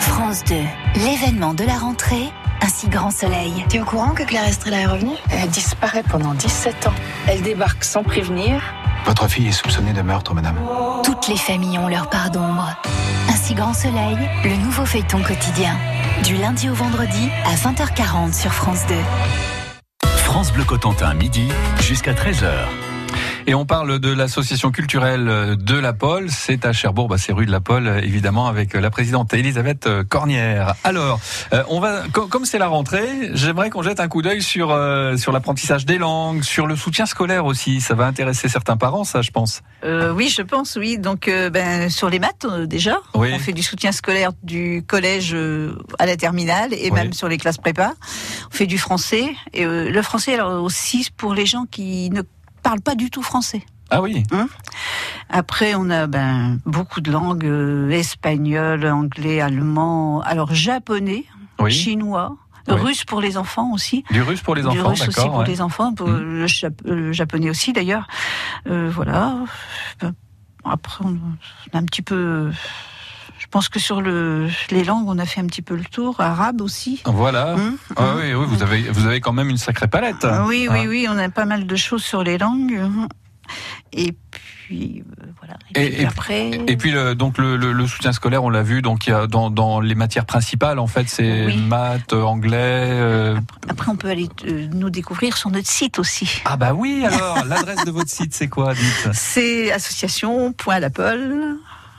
France 0.00 0.42
2, 0.48 0.56
l'événement 0.96 1.54
de 1.54 1.62
la 1.62 1.78
rentrée, 1.78 2.32
un 2.60 2.68
si 2.68 2.88
grand 2.88 3.12
soleil. 3.12 3.52
T'es 3.68 3.78
au 3.78 3.84
courant 3.84 4.14
que 4.14 4.24
Claire 4.24 4.48
Estrella 4.48 4.80
est 4.80 4.86
revenue? 4.86 5.16
Elle 5.30 5.48
disparaît 5.50 6.02
pendant 6.10 6.34
17 6.34 6.88
ans. 6.88 6.94
Elle 7.28 7.42
débarque 7.42 7.84
sans 7.84 8.02
prévenir. 8.02 8.60
Votre 9.04 9.28
fille 9.28 9.46
est 9.46 9.52
soupçonnée 9.52 9.92
de 9.92 10.02
meurtre, 10.02 10.34
madame. 10.34 10.56
Toutes 11.04 11.28
les 11.28 11.36
familles 11.36 11.78
ont 11.78 11.88
leur 11.88 12.10
part 12.10 12.30
d'ombre. 12.32 12.74
Grand 13.54 13.72
soleil, 13.72 14.16
le 14.44 14.56
nouveau 14.62 14.84
feuilleton 14.84 15.22
quotidien. 15.22 15.74
Du 16.24 16.36
lundi 16.36 16.68
au 16.68 16.74
vendredi 16.74 17.30
à 17.46 17.54
20h40 17.54 18.38
sur 18.38 18.52
France 18.52 18.86
2. 18.88 18.94
France 20.16 20.52
Bleu 20.52 20.64
Cotentin, 20.64 21.14
midi 21.14 21.48
jusqu'à 21.80 22.12
13h. 22.12 22.87
Et 23.48 23.54
on 23.54 23.64
parle 23.64 23.98
de 23.98 24.12
l'association 24.12 24.70
culturelle 24.70 25.56
de 25.56 25.78
la 25.78 25.94
Pole. 25.94 26.26
C'est 26.28 26.66
à 26.66 26.74
Cherbourg, 26.74 27.08
bah, 27.08 27.16
c'est 27.16 27.32
rue 27.32 27.46
de 27.46 27.50
la 27.50 27.60
Pole, 27.60 27.88
évidemment, 28.02 28.46
avec 28.46 28.74
la 28.74 28.90
présidente 28.90 29.32
Elisabeth 29.32 29.88
Cornière. 30.10 30.74
Alors, 30.84 31.18
euh, 31.54 31.62
on 31.70 31.80
va, 31.80 32.02
com- 32.12 32.28
comme 32.28 32.44
c'est 32.44 32.58
la 32.58 32.66
rentrée, 32.66 33.30
j'aimerais 33.32 33.70
qu'on 33.70 33.80
jette 33.82 34.00
un 34.00 34.08
coup 34.08 34.20
d'œil 34.20 34.42
sur 34.42 34.70
euh, 34.70 35.16
sur 35.16 35.32
l'apprentissage 35.32 35.86
des 35.86 35.96
langues, 35.96 36.42
sur 36.42 36.66
le 36.66 36.76
soutien 36.76 37.06
scolaire 37.06 37.46
aussi. 37.46 37.80
Ça 37.80 37.94
va 37.94 38.04
intéresser 38.04 38.50
certains 38.50 38.76
parents, 38.76 39.04
ça, 39.04 39.22
je 39.22 39.30
pense. 39.30 39.62
Euh, 39.82 40.12
oui, 40.12 40.28
je 40.28 40.42
pense, 40.42 40.76
oui. 40.78 40.98
Donc, 40.98 41.30
ben, 41.50 41.88
sur 41.88 42.10
les 42.10 42.18
maths, 42.18 42.44
déjà, 42.66 42.98
Oui. 43.14 43.30
on 43.34 43.38
fait 43.38 43.54
du 43.54 43.62
soutien 43.62 43.92
scolaire 43.92 44.32
du 44.42 44.84
collège 44.86 45.34
à 45.98 46.04
la 46.04 46.16
terminale 46.18 46.74
et 46.74 46.90
Oui. 46.90 46.92
même 46.92 47.14
sur 47.14 47.28
les 47.28 47.38
classes 47.38 47.56
prépa. 47.56 47.94
On 48.52 48.54
fait 48.54 48.66
du 48.66 48.76
français. 48.76 49.24
Et 49.54 49.64
le 49.64 50.02
français, 50.02 50.34
alors 50.34 50.62
aussi 50.62 51.08
pour 51.16 51.32
les 51.32 51.46
gens 51.46 51.64
qui 51.70 52.10
ne 52.10 52.20
parlent 52.68 52.82
pas 52.82 52.94
du 52.94 53.08
tout 53.10 53.22
français. 53.22 53.62
Ah 53.88 54.02
oui. 54.02 54.22
Après, 55.30 55.74
on 55.74 55.88
a 55.88 56.06
ben, 56.06 56.60
beaucoup 56.66 57.00
de 57.00 57.10
langues, 57.10 57.46
euh, 57.46 57.88
espagnol, 57.88 58.84
anglais, 58.86 59.40
allemand, 59.40 60.20
alors 60.20 60.52
japonais, 60.54 61.24
Oui. 61.58 61.70
chinois, 61.72 62.36
Oui. 62.68 62.74
russe 62.74 63.04
pour 63.04 63.22
les 63.22 63.38
enfants 63.38 63.72
aussi. 63.72 64.04
Du 64.10 64.20
russe 64.20 64.42
pour 64.42 64.54
les 64.54 64.60
du 64.60 64.68
enfants, 64.68 64.90
russe 64.90 65.08
aussi 65.08 65.26
pour 65.26 65.38
ouais. 65.38 65.46
les 65.46 65.62
enfants, 65.62 65.94
pour 65.94 66.08
Mhm. 66.08 66.40
le, 66.40 66.46
jap- 66.46 66.84
le 66.84 67.12
japonais 67.12 67.48
aussi 67.48 67.72
d'ailleurs. 67.72 68.06
Euh, 68.66 68.90
voilà. 68.94 69.36
Après, 70.64 71.02
on 71.06 71.16
a 71.72 71.78
un 71.78 71.84
petit 71.84 72.02
peu. 72.02 72.50
Je 73.48 73.50
pense 73.50 73.70
que 73.70 73.78
sur 73.78 74.02
le, 74.02 74.46
les 74.70 74.84
langues, 74.84 75.08
on 75.08 75.18
a 75.18 75.24
fait 75.24 75.40
un 75.40 75.46
petit 75.46 75.62
peu 75.62 75.74
le 75.74 75.84
tour. 75.84 76.20
Arabe 76.20 76.60
aussi. 76.60 77.00
Voilà. 77.06 77.54
Hum, 77.54 77.78
Ah 77.96 78.12
oui, 78.18 78.34
oui, 78.34 78.44
vous 78.46 78.62
avez 78.62 78.82
vous 78.90 79.06
avez 79.06 79.22
quand 79.22 79.32
même 79.32 79.48
une 79.48 79.56
sacrée 79.56 79.88
palette. 79.88 80.22
Ah 80.22 80.44
Oui, 80.46 80.68
oui, 80.70 80.80
Ah. 80.84 80.86
oui, 80.86 81.06
on 81.08 81.16
a 81.16 81.30
pas 81.30 81.46
mal 81.46 81.66
de 81.66 81.76
choses 81.76 82.02
sur 82.04 82.22
les 82.22 82.36
langues. 82.36 82.78
Et 83.94 84.14
puis 84.30 85.02
euh, 85.22 85.24
voilà. 85.38 85.54
Et- 85.74 85.86
Et, 85.86 85.90
puis 85.92 86.02
et- 86.02 86.06
après. 86.06 86.50
Et 86.66 86.76
puis 86.76 86.90
le, 86.90 87.14
donc 87.14 87.38
le, 87.38 87.56
le- 87.56 87.72
le 87.72 87.86
soutien 87.86 88.12
scolaire, 88.12 88.44
on 88.44 88.50
l'a 88.50 88.62
vu, 88.62 88.82
donc 88.82 89.06
il 89.06 89.10
y 89.10 89.12
a 89.14 89.26
dans, 89.26 89.48
dans 89.48 89.80
les 89.80 89.94
matières 89.94 90.26
principales, 90.26 90.78
en 90.78 90.86
fait, 90.86 91.08
c'est 91.08 91.46
Oui. 91.46 91.56
maths, 91.56 92.12
anglais. 92.12 92.58
euh, 92.58 93.38
Après, 93.70 93.90
on 93.90 93.96
peut 93.96 94.10
aller 94.10 94.28
euh, 94.46 94.68
nous 94.74 94.90
découvrir 94.90 95.38
sur 95.38 95.48
notre 95.48 95.68
site 95.68 95.98
aussi. 95.98 96.42
Ah 96.44 96.58
bah 96.58 96.74
oui, 96.74 97.02
alors 97.06 97.42
l'adresse 97.46 97.82
de 97.86 97.90
votre 97.90 98.10
site, 98.10 98.34
c'est 98.34 98.48
quoi, 98.48 98.74
dites? 98.74 99.08
C'est 99.14 99.72
association.lapol, 99.72 101.56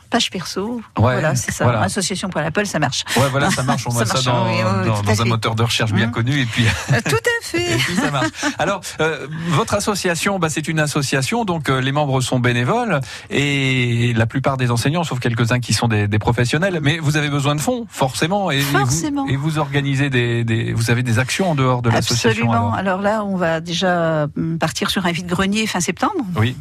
page 0.10 0.30
perso. 0.30 0.82
Ouais, 0.98 1.14
voilà, 1.14 1.36
c'est 1.36 1.52
ça. 1.52 1.64
voilà. 1.66 1.82
Association.lapol, 1.82 2.66
ça 2.66 2.80
marche. 2.80 3.04
Ouais, 3.16 3.30
voilà, 3.32 3.50
ça 3.52 3.64
marche. 3.64 3.86
On 3.88 3.92
Ça 4.00 4.00
met 4.00 4.06
ça 4.06 4.22
dans, 4.22 4.46
oui, 4.46 4.52
oui, 4.58 4.64
oui, 4.82 4.88
dans- 4.88 5.02
tout 5.02 5.10
à 5.10 5.16
dans 5.16 5.22
un 5.22 5.26
moteur 5.26 5.56
de 5.56 5.64
recherche 5.64 5.92
bien 5.94 6.06
Hum. 6.06 6.12
connu, 6.12 6.42
et 6.42 6.46
puis 6.46 6.66
Euh, 6.92 7.00
Tout 7.08 7.16
à 7.16 7.20
Et 7.58 7.68
fait. 7.70 7.78
puis 7.78 7.96
ça 7.96 8.12
marche. 8.12 8.28
Alors, 8.60 8.82
euh, 9.00 9.28
votre 9.50 9.74
association, 9.74 10.38
bah, 10.40 10.50
c'est 10.50 10.68
une 10.68 10.80
association, 10.80 11.46
donc 11.46 11.70
euh, 11.70 11.82
les 11.82 11.92
membres 11.92 12.22
sont 12.22 12.40
bénévoles 12.40 13.00
et 13.30 14.14
la 14.16 14.26
plupart 14.26 14.58
des 14.58 14.70
enseignants, 14.72 15.04
sauf 15.04 15.20
quelques-uns 15.20 15.60
qui 15.60 15.74
sont 15.74 15.88
des, 15.88 16.08
des 16.08 16.20
professionnels, 16.20 16.80
mais 16.82 17.00
vous 17.00 17.18
avez 17.18 17.30
besoin 17.30 17.56
de 17.56 17.62
fonds, 17.62 17.86
forcément. 17.90 18.52
Et, 18.52 18.58
et 18.58 18.62
vous- 18.62 18.78
Forcément. 18.80 19.26
Et 19.28 19.36
vous, 19.36 19.58
organisez 19.58 20.10
des, 20.10 20.44
des- 20.44 20.74
vous 20.74 20.92
avez 20.92 21.02
des 21.04 21.18
actions 21.20 21.52
en 21.52 21.56
dehors 21.56 21.82
de 21.82 21.90
l'association. 21.90 22.30
Absolument. 22.52 22.74
alors 22.74 22.76
Alors 22.76 23.02
là, 23.02 23.24
on 23.24 23.36
va 23.36 23.60
déjà 23.62 24.28
hum, 24.38 24.58
partir 24.60 24.90
sur 24.90 25.06
un 25.06 25.12
vide-grenier 25.12 25.66
fin 25.68 25.80
septembre. 25.80 26.14
Oui. 26.36 26.56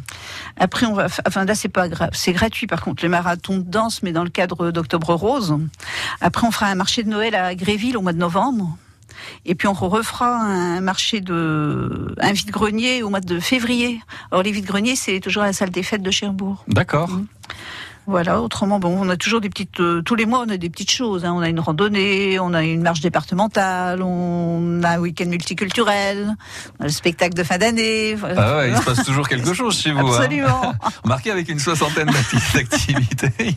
Après, 0.59 0.85
on 0.85 0.93
va, 0.93 1.07
enfin 1.27 1.45
là, 1.45 1.55
c'est 1.55 1.69
pas 1.69 1.87
grave, 1.89 2.09
c'est 2.13 2.33
gratuit 2.33 2.67
par 2.67 2.81
contre, 2.81 3.03
le 3.03 3.09
marathon 3.39 3.57
de 3.57 3.69
danse, 3.69 4.03
mais 4.03 4.11
dans 4.11 4.23
le 4.23 4.29
cadre 4.29 4.71
d'Octobre 4.71 5.13
Rose. 5.13 5.57
Après, 6.21 6.45
on 6.45 6.51
fera 6.51 6.67
un 6.67 6.75
marché 6.75 7.03
de 7.03 7.09
Noël 7.09 7.35
à 7.35 7.55
Gréville 7.55 7.97
au 7.97 8.01
mois 8.01 8.13
de 8.13 8.17
novembre. 8.17 8.77
Et 9.45 9.55
puis 9.55 9.67
on 9.67 9.73
refera 9.73 10.37
un 10.37 10.81
marché 10.81 11.19
de 11.19 12.15
un 12.19 12.31
vide-grenier 12.31 13.03
au 13.03 13.09
mois 13.09 13.19
de 13.19 13.39
février. 13.39 14.01
Alors 14.31 14.43
les 14.43 14.51
vides-greniers, 14.51 14.95
c'est 14.95 15.19
toujours 15.19 15.43
à 15.43 15.47
la 15.47 15.53
salle 15.53 15.71
des 15.71 15.83
fêtes 15.83 16.03
de 16.03 16.11
Cherbourg. 16.11 16.63
D'accord. 16.67 17.09
Voilà. 18.09 18.41
Autrement, 18.41 18.79
bon, 18.79 18.97
on 18.99 19.09
a 19.09 19.17
toujours 19.17 19.39
des 19.41 19.49
petites. 19.49 19.79
euh, 19.79 20.01
tous 20.01 20.15
les 20.15 20.25
mois, 20.25 20.43
on 20.45 20.49
a 20.49 20.57
des 20.57 20.69
petites 20.69 20.91
choses. 20.91 21.25
hein. 21.25 21.33
On 21.35 21.39
a 21.41 21.49
une 21.49 21.59
randonnée, 21.59 22.39
on 22.39 22.53
a 22.53 22.63
une 22.63 22.81
marche 22.81 23.01
départementale, 23.01 24.01
on 24.01 24.81
a 24.83 24.89
un 24.89 24.97
week-end 24.99 25.25
multiculturel, 25.27 26.35
on 26.79 26.83
a 26.83 26.87
le 26.87 26.91
spectacle 26.93 27.35
de 27.35 27.43
fin 27.43 27.57
d'année. 27.57 28.15
Ah 28.37 28.57
ouais, 28.57 28.71
il 28.71 28.77
se 28.77 28.81
passe 28.83 29.03
toujours 29.05 29.27
quelque 29.27 29.53
chose 29.53 29.79
chez 29.79 29.91
vous. 29.91 30.07
hein. 30.07 30.15
Absolument. 30.21 30.73
Remarquez, 31.03 31.31
avec 31.31 31.49
une 31.49 31.59
soixantaine 31.59 32.07
d'acti- 32.09 32.53
d'activités, 32.53 33.31
il 33.39 33.55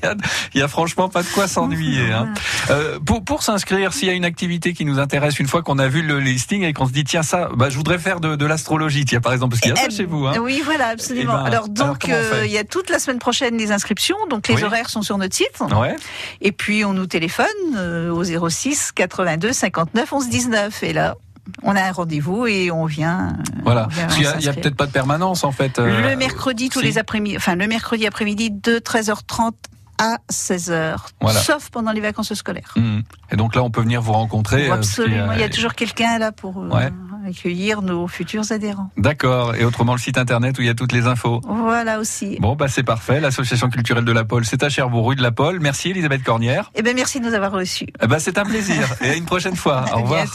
il 0.55 0.61
y 0.61 0.62
a 0.62 0.69
franchement 0.69 1.09
pas 1.09 1.23
de 1.23 1.29
quoi 1.29 1.49
s'ennuyer. 1.49 2.12
Hein. 2.12 2.29
Euh, 2.71 2.99
pour 3.05 3.25
pour 3.25 3.43
s'inscrire, 3.43 3.93
s'il 3.93 4.09
y 4.09 4.11
a 4.11 4.15
une 4.15 4.25
activité 4.25 4.73
qui 4.75 4.85
nous 4.85 4.99
intéresse, 4.99 5.38
une 5.41 5.49
fois 5.49 5.62
qu'on 5.62 5.79
a 5.79 5.88
vu 5.88 6.03
le 6.03 6.21
listing 6.21 6.62
et 6.65 6.73
qu'on 6.73 6.87
se 6.87 6.93
dit 6.93 7.05
tiens 7.05 7.23
ça, 7.23 7.49
bah, 7.55 7.69
je 7.71 7.77
voudrais 7.77 7.99
faire 7.99 8.21
de, 8.21 8.37
de 8.37 8.47
l'astrologie, 8.47 9.05
tiens 9.05 9.21
par 9.21 9.33
exemple, 9.33 9.51
parce 9.53 9.61
qu'il 9.62 9.71
y 9.71 9.73
a 9.73 9.77
ça 9.77 9.87
Eh, 9.88 9.95
chez 9.95 10.05
vous. 10.05 10.27
Hein. 10.27 10.35
Oui, 10.41 10.61
voilà, 10.65 10.88
absolument. 10.88 11.33
Eh 11.41 11.43
ben, 11.43 11.45
alors 11.45 11.69
donc, 11.69 12.09
euh, 12.09 12.43
il 12.45 12.51
y 12.51 12.59
a 12.59 12.65
toute 12.65 12.91
la 12.91 12.99
semaine 12.99 13.19
prochaine 13.19 13.57
les 13.57 13.73
inscriptions, 13.73 14.17
donc 14.31 14.42
les 14.49 14.55
Oui. 14.57 14.65
horaires 14.65 14.91
sont 14.91 15.03
sur 15.03 15.19
notre 15.19 15.35
site. 15.35 15.61
Ouais. 15.77 15.97
Et 16.41 16.53
puis 16.53 16.85
on 16.85 16.93
nous 16.93 17.07
téléphone 17.07 17.47
euh, 17.77 18.11
au 18.11 18.25
06 18.49 18.93
82 18.93 19.53
59 19.53 20.13
11 20.13 20.29
19. 20.29 20.83
Et 20.83 20.93
là, 20.93 21.17
on 21.63 21.75
a 21.77 21.83
un 21.83 21.93
rendez-vous 21.93 22.47
et 22.47 22.71
on 22.71 22.85
vient. 22.87 23.37
euh, 23.39 23.61
Voilà. 23.65 23.87
on 23.87 23.95
vient 23.95 24.03
Parce 24.05 24.15
qu'il 24.17 24.25
y 24.25 24.27
a, 24.29 24.37
il 24.39 24.45
y 24.45 24.49
a 24.49 24.53
peut-être 24.53 24.77
pas 24.77 24.87
de 24.87 24.93
permanence 24.93 25.45
en 25.45 25.53
fait. 25.53 25.79
euh, 25.79 26.11
le 26.11 26.17
mercredi 26.17 26.69
tous 26.69 26.81
si. 26.81 26.85
les 26.87 26.99
après-midi, 26.99 27.37
enfin 27.37 27.55
le 27.57 27.67
mercredi 27.67 28.07
après-midi 28.07 28.51
de 28.51 28.79
13h30 28.79 29.53
à 29.99 30.17
16h, 30.33 30.97
Voilà. 31.21 31.39
sauf 31.41 31.69
pendant 31.71 31.93
les 31.93 32.01
vacances 32.01 32.33
scolaires. 32.35 32.73
Hum. 32.77 33.03
Et 33.31 33.37
donc 33.37 33.55
là, 33.55 33.63
on 33.63 33.71
peut 33.71 33.83
venir 33.83 34.01
vous 34.03 34.13
rencontrer. 34.13 34.69
euh, 34.71 34.75
Absolument, 34.75 35.33
il 35.33 35.41
y 35.41 35.45
a 35.45 35.49
toujours 35.49 35.75
quelqu'un 35.75 36.19
là 36.19 36.33
pour 36.33 36.59
euh, 36.63 36.69
Ouais. 36.69 36.91
Accueillir 37.27 37.83
nos 37.83 38.09
futurs 38.09 38.51
adhérents. 38.51 38.91
D'accord. 38.97 39.55
Et 39.55 39.65
autrement, 39.65 39.93
le 39.93 40.01
site 40.01 40.19
internet 40.19 40.59
où 40.59 40.63
il 40.63 40.67
y 40.67 40.71
a 40.71 40.75
toutes 40.75 40.93
les 40.93 41.07
infos. 41.07 41.41
Voilà 41.45 41.99
aussi. 41.99 42.39
Bon, 42.41 42.55
bah 42.57 42.69
c'est 42.69 42.83
parfait. 42.83 43.21
L'association 43.21 43.69
culturelle 43.69 44.05
de 44.05 44.13
la 44.13 44.25
Pole, 44.25 44.45
c'est 44.45 44.63
à 44.63 44.69
Cherbourg, 44.69 45.09
rue 45.09 45.17
de 45.17 45.23
la 45.23 45.33
Pole. 45.33 45.61
Merci 45.61 45.91
Elisabeth 45.91 46.23
Cornière. 46.23 46.71
Eh 46.75 46.83
bien, 46.83 46.95
merci 46.95 47.21
de 47.21 47.27
nous 47.27 47.35
avoir 47.35 47.53
reçus. 47.53 47.87
Eh 48.03 48.07
ben, 48.07 48.19
c'est 48.19 48.39
un 48.39 48.45
plaisir. 48.45 48.89
Et 49.01 49.11
à 49.11 49.15
une 49.15 49.25
prochaine 49.25 49.57
fois. 49.57 49.85
Au 49.95 50.03
revoir. 50.03 50.27